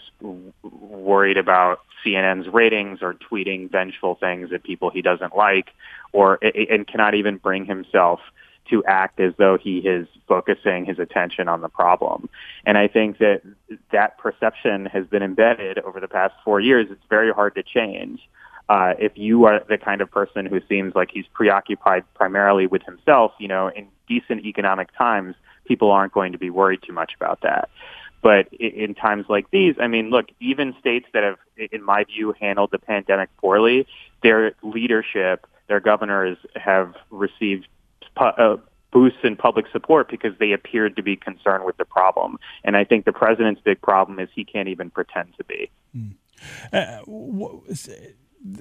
worried 0.63 1.37
about 1.37 1.81
CNN's 2.05 2.49
ratings 2.53 3.03
or 3.03 3.15
tweeting 3.15 3.71
vengeful 3.71 4.17
things 4.17 4.53
at 4.53 4.65
people 4.65 4.91
he 4.91 5.01
doesn't 5.01 5.37
like, 5.37 5.69
or 6.13 6.41
and 6.43 6.89
cannot 6.89 7.15
even 7.15 7.37
bring 7.37 7.67
himself 7.67 8.19
to 8.71 8.85
act 8.85 9.21
as 9.21 9.33
though 9.39 9.57
he 9.57 9.79
is 9.79 10.07
focusing 10.29 10.85
his 10.85 10.99
attention 10.99 11.49
on 11.49 11.61
the 11.61 11.69
problem. 11.69 12.29
And 12.65 12.77
I 12.77 12.89
think 12.89 13.19
that 13.19 13.43
that 13.93 14.19
perception 14.19 14.87
has 14.87 15.07
been 15.07 15.23
embedded 15.23 15.79
over 15.79 16.01
the 16.01 16.09
past 16.09 16.35
four 16.45 16.61
years. 16.61 16.89
It's 16.91 17.05
very 17.09 17.33
hard 17.33 17.55
to 17.55 17.63
change. 17.63 18.21
Uh, 18.69 18.95
if 18.99 19.13
you 19.15 19.45
are 19.45 19.63
the 19.69 19.79
kind 19.79 20.01
of 20.01 20.11
person 20.11 20.45
who 20.45 20.61
seems 20.69 20.95
like 20.95 21.11
he's 21.13 21.27
preoccupied 21.33 22.05
primarily 22.15 22.67
with 22.67 22.83
himself, 22.83 23.33
you 23.39 23.47
know, 23.47 23.69
in 23.69 23.87
decent 24.09 24.45
economic 24.45 24.89
times, 24.97 25.37
people 25.67 25.91
aren't 25.91 26.13
going 26.13 26.33
to 26.33 26.39
be 26.39 26.51
worried 26.51 26.81
too 26.83 26.93
much 26.93 27.13
about 27.15 27.41
that. 27.43 27.69
But 28.23 28.53
in 28.53 28.95
times 28.95 29.27
like 29.29 29.51
these, 29.53 29.77
I 29.81 29.87
mean, 29.87 30.11
look, 30.11 30.27
even 30.41 30.75
states 30.81 31.07
that 31.13 31.23
have, 31.23 31.39
in 31.71 31.85
my 31.85 32.05
view, 32.05 32.35
handled 32.41 32.71
the 32.73 32.79
pandemic 32.79 33.29
poorly, 33.37 33.87
their 34.23 34.53
leadership, 34.63 35.47
their 35.69 35.81
governors 35.81 36.39
have 36.57 36.95
received 37.11 37.69
uh, 38.17 38.57
boosts 38.93 39.19
in 39.25 39.37
public 39.37 39.67
support 39.73 40.09
because 40.11 40.33
they 40.39 40.53
appeared 40.53 40.97
to 40.97 41.03
be 41.03 41.17
concerned 41.17 41.65
with 41.65 41.77
the 41.77 41.85
problem. 41.85 42.39
And 42.65 42.77
I 42.77 42.85
think 42.85 43.05
the 43.05 43.13
president's 43.13 43.61
big 43.61 43.81
problem 43.83 44.19
is 44.19 44.29
he 44.35 44.45
can't 44.45 44.69
even 44.69 44.91
pretend 44.91 45.35
to 45.37 45.45
be. 45.45 45.71
Mm. 45.97 46.15
Uh, 46.73 47.01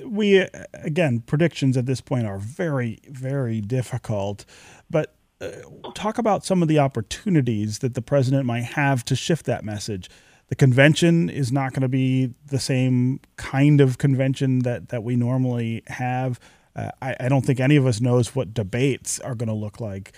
we 0.06 0.48
again 0.74 1.20
predictions 1.20 1.78
at 1.78 1.86
this 1.86 2.02
point 2.02 2.26
are 2.26 2.38
very 2.38 3.00
very 3.10 3.62
difficult, 3.62 4.46
but 4.90 5.16
uh, 5.42 5.52
talk 5.94 6.18
about 6.18 6.46
some 6.46 6.62
of 6.62 6.68
the 6.68 6.80
opportunities 6.80 7.80
that 7.80 7.94
the 7.94 8.02
president 8.02 8.46
might 8.46 8.64
have 8.64 9.04
to 9.06 9.16
shift 9.16 9.46
that 9.46 9.64
message. 9.64 10.10
The 10.48 10.56
convention 10.56 11.30
is 11.30 11.52
not 11.52 11.74
going 11.74 11.82
to 11.82 11.90
be 11.90 12.34
the 12.48 12.60
same 12.60 13.20
kind 13.36 13.82
of 13.82 13.98
convention 13.98 14.60
that 14.60 14.90
that 14.90 15.04
we 15.04 15.16
normally 15.16 15.84
have. 15.88 16.40
I, 16.76 17.16
I, 17.22 17.30
don't 17.30 17.46
think 17.46 17.60
any 17.60 17.78
of 17.78 17.86
us 17.86 18.02
knows 18.02 18.36
what 18.36 18.54
debates 18.54 19.20
are 19.20 19.34
going 19.34 19.48
to 19.48 19.54
look 19.54 19.80
like 19.80 20.12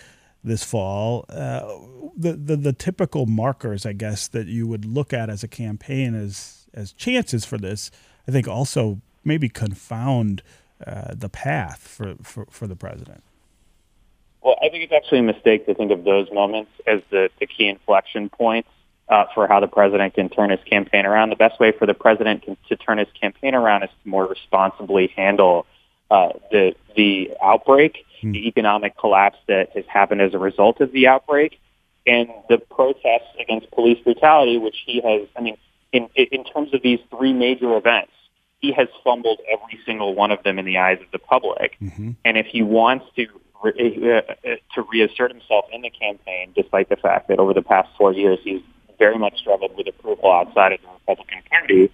this 0.44 0.64
fall. 0.64 1.26
Uh, 1.30 1.62
the, 2.16 2.34
the 2.34 2.56
the 2.56 2.74
typical 2.74 3.26
markers, 3.28 3.86
I 3.86 3.94
guess, 3.94 4.28
that 4.30 4.48
you 4.48 4.68
would 4.68 4.86
look 4.86 5.14
at 5.14 5.30
as 5.30 5.44
a 5.44 5.48
campaign 5.48 6.16
as 6.16 6.68
as 6.74 6.94
chances 6.94 7.46
for 7.46 7.58
this, 7.58 7.92
I 8.28 8.32
think 8.32 8.48
also 8.48 9.02
maybe 9.24 9.50
confound 9.50 10.42
uh, 10.86 11.14
the 11.14 11.30
path 11.30 11.80
for, 11.80 12.16
for, 12.22 12.46
for 12.50 12.68
the 12.68 12.76
president. 12.76 13.24
Well, 14.42 14.56
I 14.62 14.70
think 14.70 14.84
it's 14.84 14.94
actually 14.94 15.20
a 15.20 15.24
mistake 15.24 15.66
to 15.66 15.74
think 15.74 15.92
of 15.92 16.04
those 16.04 16.32
moments 16.32 16.72
as 16.86 17.02
the, 17.10 17.30
the 17.40 17.48
key 17.48 17.68
inflection 17.68 18.30
points 18.30 18.70
uh, 19.10 19.26
for 19.34 19.48
how 19.48 19.60
the 19.60 19.68
president 19.68 20.14
can 20.14 20.30
turn 20.30 20.52
his 20.52 20.60
campaign 20.70 21.06
around. 21.06 21.32
The 21.32 21.36
best 21.36 21.60
way 21.60 21.72
for 21.72 21.86
the 21.86 21.94
president 21.94 22.44
can, 22.44 22.58
to 22.70 22.76
turn 22.76 23.00
his 23.00 23.08
campaign 23.20 23.56
around 23.56 23.84
is 23.84 23.90
to 24.04 24.10
more 24.10 24.28
responsibly 24.28 25.08
handle 25.16 25.66
uh, 26.10 26.30
the 26.52 26.74
the 26.96 27.32
outbreak, 27.42 28.06
mm. 28.24 28.34
the 28.34 28.48
economic 28.48 28.98
collapse 28.98 29.38
that 29.48 29.70
has 29.76 29.86
happened 29.88 30.22
as 30.22 30.34
a 30.34 30.40
result 30.40 30.82
of 30.82 30.92
the 30.92 31.08
outbreak, 31.08 31.60
and 32.06 32.30
the 32.50 32.58
protests 32.58 33.36
against 33.40 33.70
police 33.72 34.00
brutality, 34.04 34.58
which 34.58 34.78
he 34.86 35.02
has. 35.02 35.28
I 35.36 35.42
mean, 35.42 35.58
in 35.92 36.10
in 36.16 36.44
terms 36.44 36.74
of 36.74 36.82
these 36.82 37.00
three 37.10 37.34
major 37.34 37.76
events, 37.76 38.12
he 38.60 38.72
has 38.74 38.88
fumbled 39.04 39.40
every 39.52 39.80
single 39.86 40.16
one 40.16 40.32
of 40.32 40.44
them 40.44 40.58
in 40.60 40.66
the 40.66 40.78
eyes 40.78 41.00
of 41.02 41.12
the 41.12 41.20
public. 41.20 41.78
Mm-hmm. 41.82 42.12
And 42.26 42.38
if 42.38 42.48
he 42.48 42.62
wants 42.64 43.06
to 43.16 43.28
re- 43.64 44.18
uh, 44.18 44.56
to 44.76 44.82
reassert 44.92 45.32
himself 45.32 45.66
in 45.72 45.82
the 45.82 45.90
campaign, 45.90 46.54
despite 46.56 46.90
the 46.90 46.96
fact 46.96 47.28
that 47.28 47.40
over 47.40 47.54
the 47.54 47.62
past 47.62 47.90
four 47.98 48.14
years 48.14 48.40
he's 48.44 48.62
very 48.98 49.18
much 49.18 49.38
struggled 49.40 49.76
with 49.78 49.88
approval 49.88 50.32
outside 50.32 50.74
of 50.74 50.82
the 50.82 50.88
Republican 50.88 51.40
Party, 51.52 51.92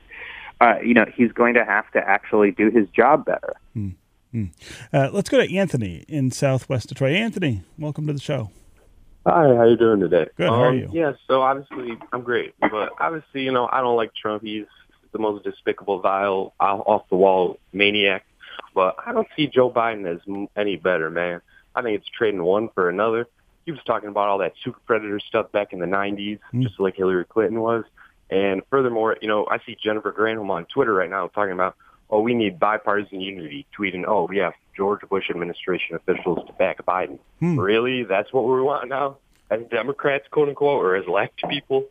uh, 0.62 0.80
you 0.82 0.94
know, 0.94 1.06
he's 1.14 1.32
going 1.32 1.54
to 1.56 1.66
have 1.66 1.90
to 1.92 2.00
actually 2.00 2.52
do 2.52 2.70
his 2.70 2.88
job 2.90 3.26
better. 3.26 3.54
Mm-hmm. 4.34 4.96
Uh, 4.96 5.10
let's 5.12 5.30
go 5.30 5.46
to 5.46 5.56
Anthony 5.56 6.06
in 6.08 6.32
Southwest 6.32 6.90
Detroit. 6.90 7.16
Anthony, 7.16 7.62
welcome 7.78 8.08
to 8.08 8.14
the 8.14 8.20
show. 8.20 8.50
Hi, 9.26 9.56
how 9.56 9.66
you 9.66 9.78
doing 9.78 10.00
today? 10.00 10.28
Good. 10.36 10.48
Um, 10.48 10.56
how 10.56 10.64
are 10.66 10.74
you? 10.74 10.90
Yeah, 10.92 11.14
so 11.28 11.42
obviously 11.42 11.98
I'm 12.12 12.24
great, 12.24 12.56
but 12.60 12.90
obviously, 13.00 13.44
you 13.44 13.52
know, 13.52 13.70
I 13.72 13.82
don't 13.82 13.96
like 13.96 14.12
Trump. 14.16 14.44
He's 14.44 14.66
the 15.12 15.20
most 15.20 15.44
despicable, 15.44 16.00
vile, 16.00 16.54
off 16.60 17.08
the 17.10 17.16
wall 17.16 17.60
maniac. 17.72 18.26
But 18.74 18.96
I 19.06 19.14
don't 19.14 19.28
see 19.36 19.48
Joe 19.48 19.70
Biden 19.70 20.12
as 20.12 20.20
any 20.58 20.76
better, 20.76 21.10
man. 21.10 21.42
I 21.76 21.82
think 21.82 22.00
it's 22.00 22.10
trading 22.10 22.44
one 22.44 22.70
for 22.74 22.90
another. 22.90 23.28
He 23.66 23.72
was 23.72 23.82
talking 23.86 24.10
about 24.10 24.28
all 24.28 24.40
that 24.40 24.54
super 24.64 24.80
predator 24.86 25.20
stuff 25.20 25.52
back 25.52 25.74
in 25.74 25.80
the 25.80 25.86
90s, 25.86 26.40
mm. 26.54 26.64
just 26.64 26.80
like 26.80 26.96
Hillary 26.96 27.26
Clinton 27.26 27.62
was. 27.62 27.86
And 28.30 28.62
furthermore, 28.70 29.18
you 29.22 29.28
know, 29.28 29.48
I 29.50 29.60
see 29.66 29.78
Jennifer 29.82 30.12
Granholm 30.12 30.50
on 30.50 30.66
Twitter 30.66 30.94
right 30.94 31.10
now 31.10 31.28
talking 31.28 31.54
about, 31.54 31.76
oh, 32.14 32.22
we 32.22 32.36
need 32.36 32.60
bipartisan 32.60 33.20
unity, 33.20 33.66
tweeting, 33.78 34.04
oh, 34.08 34.26
we 34.26 34.38
have 34.38 34.54
George 34.78 35.02
Bush 35.10 35.32
administration 35.32 35.96
officials 35.96 36.46
to 36.46 36.54
back 36.54 36.86
Biden. 36.86 37.18
Hmm. 37.40 37.60
Really? 37.60 38.04
That's 38.04 38.32
what 38.32 38.46
we 38.46 38.62
want 38.62 38.88
now? 38.88 39.18
As 39.50 39.62
Democrats, 39.72 40.26
quote 40.30 40.50
unquote, 40.50 40.84
or 40.84 40.96
as 40.96 41.08
left 41.08 41.42
people? 41.50 41.88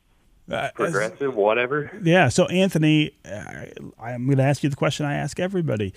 Uh, 0.51 0.71
progressive, 0.75 1.31
as, 1.31 1.35
whatever. 1.35 1.91
Yeah. 2.03 2.29
So, 2.29 2.47
Anthony, 2.47 3.17
uh, 3.25 3.65
I'm 4.01 4.27
going 4.27 4.39
to 4.39 4.45
ask 4.45 4.63
you 4.63 4.71
the 4.71 4.77
question 4.77 5.07
I 5.07 5.15
ask 5.15 5.41
everybody. 5.41 5.93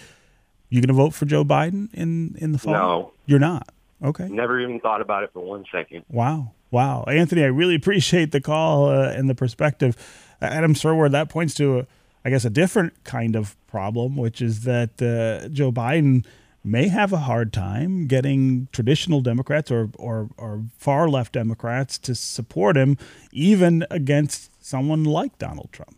You 0.70 0.82
going 0.82 0.88
to 0.88 0.94
vote 0.94 1.14
for 1.14 1.26
Joe 1.26 1.46
Biden 1.46 1.94
in 1.94 2.36
in 2.40 2.52
the 2.52 2.58
fall? 2.58 2.74
No, 2.74 3.14
you're 3.28 3.40
not. 3.40 3.70
Okay. 4.04 4.28
Never 4.28 4.60
even 4.60 4.80
thought 4.80 5.02
about 5.02 5.24
it 5.24 5.32
for 5.34 5.42
one 5.42 5.66
second. 5.72 6.04
Wow. 6.10 6.52
Wow. 6.72 7.04
Anthony, 7.08 7.44
I 7.44 7.48
really 7.48 7.76
appreciate 7.82 8.32
the 8.32 8.42
call 8.42 8.90
uh, 8.90 9.10
and 9.10 9.30
the 9.30 9.36
perspective. 9.36 9.96
Adam 10.42 10.74
Serwer, 10.74 11.10
that 11.12 11.30
points 11.30 11.54
to, 11.56 11.80
a, 11.80 11.88
I 12.26 12.32
guess, 12.32 12.44
a 12.44 12.50
different 12.50 13.04
kind 13.04 13.36
of 13.36 13.56
problem, 13.68 14.18
which 14.18 14.42
is 14.42 14.64
that 14.64 15.00
uh, 15.00 15.48
Joe 15.50 15.72
Biden 15.72 16.26
may 16.64 16.88
have 16.88 17.14
a 17.14 17.20
hard 17.20 17.54
time 17.54 18.08
getting 18.08 18.68
traditional 18.72 19.22
Democrats 19.22 19.70
or, 19.70 19.92
or, 20.00 20.30
or 20.36 20.64
far 20.76 21.08
left 21.08 21.34
Democrats 21.34 22.00
to 22.00 22.16
support 22.16 22.76
him, 22.76 22.98
even 23.32 23.86
against 23.92 24.50
someone 24.64 25.04
like 25.04 25.38
Donald 25.38 25.70
Trump. 25.72 25.96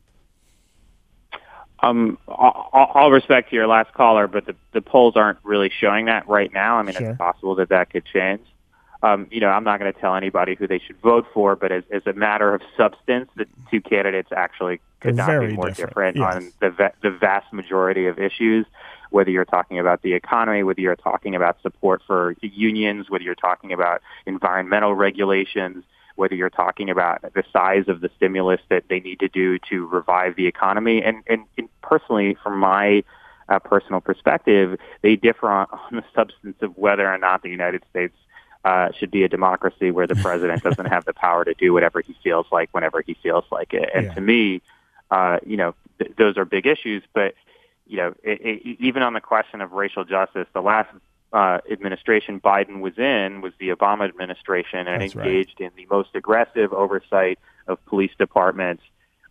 Um, 1.79 2.17
all, 2.27 2.91
all, 2.93 3.11
respect 3.11 3.51
to 3.51 3.55
your 3.55 3.67
last 3.67 3.93
caller, 3.93 4.27
but 4.27 4.47
the, 4.47 4.55
the 4.73 4.81
polls 4.81 5.15
aren't 5.15 5.37
really 5.43 5.71
showing 5.79 6.07
that 6.07 6.27
right 6.27 6.51
now. 6.51 6.77
I 6.77 6.83
mean, 6.83 6.95
sure. 6.95 7.11
it's 7.11 7.17
possible 7.17 7.55
that 7.55 7.69
that 7.69 7.91
could 7.91 8.03
change. 8.03 8.41
Um, 9.03 9.27
you 9.29 9.39
know, 9.39 9.49
I'm 9.49 9.63
not 9.63 9.79
going 9.79 9.93
to 9.93 9.99
tell 9.99 10.15
anybody 10.15 10.55
who 10.55 10.67
they 10.67 10.79
should 10.79 10.99
vote 11.01 11.27
for, 11.33 11.55
but 11.55 11.71
as, 11.71 11.83
as 11.91 12.01
a 12.07 12.13
matter 12.13 12.53
of 12.53 12.61
substance, 12.75 13.29
the 13.35 13.45
two 13.69 13.81
candidates 13.81 14.29
actually 14.35 14.81
could 15.01 15.15
They're 15.15 15.39
not 15.41 15.47
be 15.47 15.53
more 15.53 15.69
different, 15.69 16.15
different 16.15 16.17
yes. 16.17 16.35
on 16.35 16.53
the 16.59 16.69
va- 16.71 16.93
the 17.03 17.11
vast 17.11 17.51
majority 17.53 18.07
of 18.07 18.17
issues. 18.19 18.65
Whether 19.09 19.31
you're 19.31 19.45
talking 19.45 19.79
about 19.79 20.01
the 20.01 20.13
economy, 20.13 20.63
whether 20.63 20.81
you're 20.81 20.95
talking 20.95 21.35
about 21.35 21.61
support 21.61 22.01
for 22.05 22.35
unions, 22.41 23.09
whether 23.09 23.23
you're 23.23 23.35
talking 23.35 23.71
about 23.71 24.01
environmental 24.25 24.95
regulations, 24.95 25.85
whether 26.15 26.35
you're 26.35 26.49
talking 26.49 26.89
about 26.89 27.21
the 27.21 27.43
size 27.53 27.87
of 27.87 28.01
the 28.01 28.09
stimulus 28.17 28.59
that 28.69 28.83
they 28.89 28.99
need 28.99 29.19
to 29.19 29.29
do 29.29 29.59
to 29.69 29.85
revive 29.85 30.35
the 30.35 30.47
economy, 30.47 31.03
and 31.03 31.23
and, 31.27 31.45
and 31.57 31.69
personally, 31.81 32.35
from 32.43 32.57
my 32.57 33.03
uh, 33.49 33.59
personal 33.59 34.01
perspective, 34.01 34.77
they 35.03 35.15
differ 35.15 35.49
on, 35.49 35.67
on 35.71 35.95
the 35.95 36.03
substance 36.15 36.57
of 36.61 36.75
whether 36.77 37.07
or 37.07 37.17
not 37.17 37.43
the 37.43 37.49
United 37.49 37.83
States 37.89 38.15
uh, 38.67 38.91
should 38.97 39.11
be 39.11 39.23
a 39.23 39.29
democracy 39.29 39.91
where 39.91 40.07
the 40.07 40.15
president 40.27 40.61
doesn't 40.61 40.87
have 40.87 41.05
the 41.05 41.13
power 41.13 41.45
to 41.45 41.53
do 41.53 41.71
whatever 41.73 42.01
he 42.01 42.13
feels 42.21 42.45
like 42.51 42.67
whenever 42.73 43.01
he 43.01 43.13
feels 43.23 43.45
like 43.51 43.73
it. 43.73 43.89
And 43.95 44.07
Yeah. 44.07 44.13
to 44.15 44.21
me, 44.21 44.61
uh, 45.09 45.37
you 45.45 45.57
know, 45.57 45.73
th- 45.99 46.11
those 46.17 46.37
are 46.37 46.45
big 46.45 46.65
issues. 46.67 47.01
But 47.13 47.35
you 47.85 47.97
know, 47.97 48.09
it, 48.23 48.41
it, 48.41 48.77
even 48.89 49.01
on 49.03 49.13
the 49.13 49.21
question 49.21 49.61
of 49.61 49.71
racial 49.71 50.03
justice, 50.03 50.47
the 50.53 50.61
last 50.61 50.89
uh, 51.31 51.59
administration 51.71 52.41
Biden 52.41 52.81
was 52.81 52.97
in 52.97 53.39
was 53.41 53.53
the 53.59 53.69
Obama 53.69 54.03
administration, 54.05 54.87
and 54.87 55.01
That's 55.01 55.15
right. 55.15 55.25
engaged 55.25 55.61
in 55.61 55.71
the 55.77 55.87
most 55.89 56.09
aggressive 56.13 56.73
oversight 56.73 57.39
of 57.67 57.83
police 57.85 58.11
departments 58.17 58.83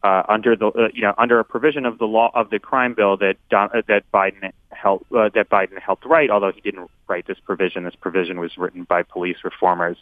uh, 0.07 0.23
under 0.29 0.55
the 0.55 0.67
uh, 0.69 0.89
you 0.95 1.03
know 1.03 1.15
under 1.19 1.41
a 1.41 1.45
provision 1.45 1.85
of 1.85 1.99
the 1.99 2.05
law 2.05 2.31
of 2.35 2.51
the 2.51 2.61
crime 2.61 2.95
bill 2.95 3.17
that 3.17 3.37
Don, 3.51 3.71
uh, 3.75 3.83
that 3.89 4.05
Biden 4.13 4.53
helped 4.71 5.11
uh, 5.13 5.31
that 5.35 5.51
Biden 5.51 5.81
helped 5.81 6.05
write. 6.05 6.31
Although 6.31 6.53
he 6.53 6.61
didn't 6.61 6.89
write 7.09 7.27
this 7.27 7.39
provision, 7.45 7.83
this 7.83 7.97
provision 7.97 8.39
was 8.39 8.57
written 8.57 8.85
by 8.85 9.03
police 9.03 9.39
reformers. 9.43 9.97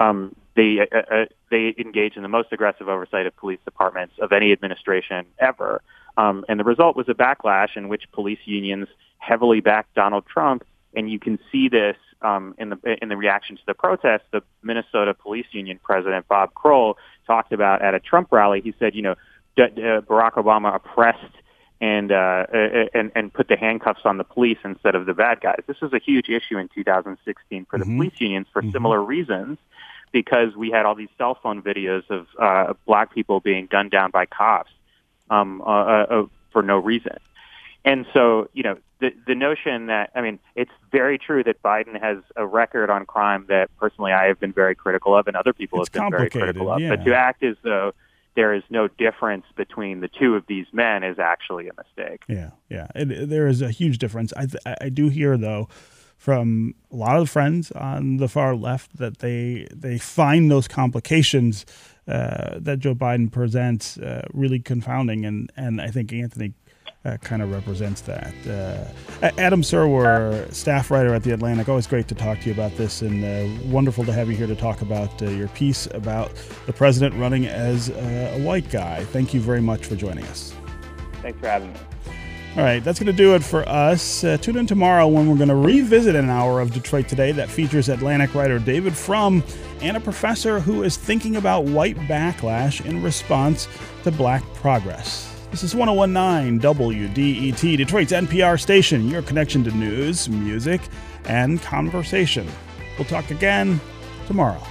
Um, 0.00 0.34
they 0.56 0.80
uh, 0.80 0.98
uh, 0.98 1.24
they 1.50 1.74
engage 1.78 2.16
in 2.16 2.22
the 2.22 2.30
most 2.30 2.48
aggressive 2.50 2.88
oversight 2.88 3.26
of 3.26 3.36
police 3.36 3.60
departments 3.66 4.14
of 4.20 4.32
any 4.32 4.52
administration 4.52 5.26
ever, 5.38 5.82
um, 6.16 6.46
and 6.48 6.58
the 6.58 6.64
result 6.64 6.96
was 6.96 7.08
a 7.10 7.14
backlash 7.14 7.76
in 7.76 7.88
which 7.88 8.04
police 8.12 8.40
unions 8.46 8.88
heavily 9.18 9.60
backed 9.60 9.94
Donald 9.94 10.24
Trump, 10.26 10.64
and 10.96 11.10
you 11.10 11.18
can 11.18 11.38
see 11.50 11.68
this 11.68 11.96
um, 12.22 12.54
in 12.56 12.70
the 12.70 12.78
in 13.02 13.10
the 13.10 13.18
reaction 13.18 13.56
to 13.56 13.62
the 13.66 13.74
protests. 13.74 14.24
The 14.32 14.42
Minnesota 14.62 15.12
Police 15.12 15.46
Union 15.52 15.78
president 15.82 16.26
Bob 16.26 16.54
Kroll 16.54 16.96
talked 17.26 17.52
about 17.52 17.82
at 17.82 17.94
a 17.94 18.00
Trump 18.00 18.28
rally. 18.32 18.62
He 18.62 18.74
said, 18.78 18.94
you 18.94 19.02
know, 19.02 19.12
uh, 19.12 19.16
Barack 19.56 20.32
Obama 20.32 20.74
oppressed 20.74 21.34
and 21.80 22.12
uh, 22.12 22.46
uh, 22.52 22.86
and 22.94 23.10
and 23.14 23.32
put 23.32 23.48
the 23.48 23.56
handcuffs 23.56 24.02
on 24.04 24.16
the 24.18 24.24
police 24.24 24.58
instead 24.64 24.94
of 24.94 25.06
the 25.06 25.14
bad 25.14 25.40
guys. 25.40 25.60
This 25.66 25.80
was 25.80 25.92
a 25.92 25.98
huge 25.98 26.28
issue 26.28 26.56
in 26.58 26.68
2016 26.74 27.64
for 27.66 27.78
the 27.78 27.84
Mhm. 27.84 27.96
police 27.96 28.20
unions 28.20 28.46
for 28.52 28.62
Mhm. 28.62 28.72
similar 28.72 29.02
reasons, 29.02 29.58
because 30.12 30.54
we 30.56 30.70
had 30.70 30.86
all 30.86 30.94
these 30.94 31.08
cell 31.18 31.34
phone 31.34 31.60
videos 31.62 32.08
of 32.10 32.26
uh, 32.38 32.74
black 32.86 33.12
people 33.12 33.40
being 33.40 33.66
gunned 33.66 33.90
down 33.90 34.10
by 34.10 34.26
cops 34.26 34.70
um, 35.30 35.60
uh, 35.62 35.64
uh, 35.64 36.06
uh, 36.10 36.26
for 36.52 36.62
no 36.62 36.78
reason. 36.78 37.16
And 37.84 38.06
so, 38.12 38.48
you 38.52 38.62
know, 38.62 38.76
the 39.00 39.12
the 39.26 39.34
notion 39.34 39.86
that 39.86 40.10
I 40.14 40.20
mean, 40.20 40.38
it's 40.54 40.70
very 40.92 41.18
true 41.18 41.42
that 41.42 41.60
Biden 41.62 42.00
has 42.00 42.18
a 42.36 42.46
record 42.46 42.90
on 42.90 43.06
crime 43.06 43.46
that 43.48 43.70
personally 43.80 44.12
I 44.12 44.26
have 44.26 44.38
been 44.38 44.52
very 44.52 44.76
critical 44.76 45.16
of, 45.16 45.26
and 45.26 45.36
other 45.36 45.52
people 45.52 45.80
It's 45.80 45.88
have 45.92 46.02
been 46.10 46.10
very 46.16 46.30
critical 46.30 46.70
of. 46.70 46.80
yeah. 46.80 46.90
But 46.90 47.04
to 47.06 47.14
act 47.16 47.42
as 47.42 47.56
though 47.62 47.92
there 48.34 48.54
is 48.54 48.62
no 48.70 48.88
difference 48.88 49.44
between 49.56 50.00
the 50.00 50.08
two 50.08 50.34
of 50.34 50.46
these 50.46 50.66
men 50.72 51.04
is 51.04 51.18
actually 51.18 51.68
a 51.68 51.72
mistake. 51.74 52.22
Yeah, 52.28 52.50
yeah. 52.68 52.88
It, 52.94 53.28
there 53.28 53.46
is 53.46 53.60
a 53.60 53.70
huge 53.70 53.98
difference. 53.98 54.32
I, 54.36 54.46
th- 54.46 54.76
I 54.80 54.88
do 54.88 55.08
hear 55.08 55.36
though 55.36 55.68
from 56.16 56.74
a 56.92 56.96
lot 56.96 57.16
of 57.16 57.28
friends 57.28 57.72
on 57.72 58.18
the 58.18 58.28
far 58.28 58.54
left 58.54 58.96
that 58.96 59.18
they 59.18 59.66
they 59.74 59.98
find 59.98 60.50
those 60.50 60.68
complications 60.68 61.66
uh, 62.06 62.58
that 62.60 62.78
Joe 62.78 62.94
Biden 62.94 63.30
presents 63.30 63.98
uh, 63.98 64.26
really 64.32 64.60
confounding, 64.60 65.24
and 65.24 65.50
and 65.56 65.80
I 65.80 65.88
think 65.88 66.12
Anthony. 66.12 66.54
Uh, 67.04 67.16
kind 67.16 67.42
of 67.42 67.50
represents 67.50 68.00
that. 68.02 68.32
Uh, 68.46 69.30
Adam 69.36 69.60
Serwer, 69.60 70.52
staff 70.54 70.88
writer 70.88 71.12
at 71.12 71.24
The 71.24 71.32
Atlantic, 71.32 71.68
always 71.68 71.88
great 71.88 72.06
to 72.06 72.14
talk 72.14 72.38
to 72.40 72.46
you 72.46 72.52
about 72.52 72.76
this, 72.76 73.02
and 73.02 73.24
uh, 73.24 73.68
wonderful 73.72 74.04
to 74.04 74.12
have 74.12 74.28
you 74.28 74.36
here 74.36 74.46
to 74.46 74.54
talk 74.54 74.82
about 74.82 75.20
uh, 75.20 75.28
your 75.28 75.48
piece 75.48 75.86
about 75.86 76.30
the 76.66 76.72
president 76.72 77.16
running 77.16 77.46
as 77.46 77.90
uh, 77.90 78.34
a 78.36 78.42
white 78.44 78.70
guy. 78.70 79.02
Thank 79.06 79.34
you 79.34 79.40
very 79.40 79.60
much 79.60 79.86
for 79.86 79.96
joining 79.96 80.24
us. 80.26 80.54
Thanks 81.22 81.40
for 81.40 81.48
having 81.48 81.72
me. 81.72 81.78
All 82.54 82.62
right, 82.62 82.84
that's 82.84 83.00
going 83.00 83.06
to 83.06 83.12
do 83.12 83.34
it 83.34 83.42
for 83.42 83.68
us. 83.68 84.22
Uh, 84.22 84.36
tune 84.36 84.58
in 84.58 84.66
tomorrow 84.66 85.08
when 85.08 85.26
we're 85.26 85.36
going 85.36 85.48
to 85.48 85.56
revisit 85.56 86.14
an 86.14 86.30
hour 86.30 86.60
of 86.60 86.72
Detroit 86.72 87.08
Today 87.08 87.32
that 87.32 87.48
features 87.48 87.88
Atlantic 87.88 88.34
writer 88.34 88.60
David 88.60 88.94
Frum 88.94 89.42
and 89.80 89.96
a 89.96 90.00
professor 90.00 90.60
who 90.60 90.82
is 90.84 90.96
thinking 90.96 91.34
about 91.36 91.64
white 91.64 91.96
backlash 91.96 92.84
in 92.84 93.02
response 93.02 93.66
to 94.04 94.12
black 94.12 94.44
progress. 94.54 95.41
This 95.52 95.62
is 95.64 95.74
1019 95.74 96.60
WDET, 96.60 97.76
Detroit's 97.76 98.12
NPR 98.12 98.58
station, 98.58 99.06
your 99.08 99.20
connection 99.20 99.62
to 99.64 99.70
news, 99.72 100.26
music, 100.26 100.80
and 101.26 101.60
conversation. 101.60 102.48
We'll 102.96 103.04
talk 103.04 103.30
again 103.30 103.78
tomorrow. 104.26 104.62